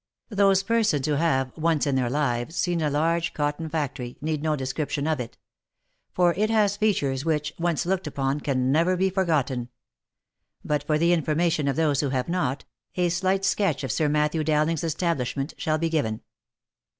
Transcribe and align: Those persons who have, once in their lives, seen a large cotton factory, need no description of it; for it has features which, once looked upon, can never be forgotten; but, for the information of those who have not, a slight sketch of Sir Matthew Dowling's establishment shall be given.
Those 0.29 0.63
persons 0.63 1.05
who 1.05 1.13
have, 1.13 1.55
once 1.55 1.85
in 1.85 1.93
their 1.93 2.09
lives, 2.09 2.55
seen 2.55 2.81
a 2.81 2.89
large 2.89 3.35
cotton 3.35 3.69
factory, 3.69 4.17
need 4.19 4.41
no 4.41 4.55
description 4.55 5.05
of 5.05 5.19
it; 5.19 5.37
for 6.11 6.33
it 6.33 6.49
has 6.49 6.75
features 6.75 7.23
which, 7.23 7.53
once 7.59 7.85
looked 7.85 8.07
upon, 8.07 8.39
can 8.39 8.71
never 8.71 8.97
be 8.97 9.11
forgotten; 9.11 9.69
but, 10.65 10.81
for 10.81 10.97
the 10.97 11.13
information 11.13 11.67
of 11.67 11.75
those 11.75 11.99
who 12.01 12.09
have 12.09 12.27
not, 12.29 12.65
a 12.95 13.09
slight 13.09 13.45
sketch 13.45 13.83
of 13.83 13.91
Sir 13.91 14.09
Matthew 14.09 14.43
Dowling's 14.43 14.83
establishment 14.83 15.53
shall 15.57 15.77
be 15.77 15.87
given. 15.87 16.21